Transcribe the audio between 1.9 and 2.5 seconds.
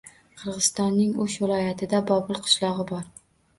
Bobul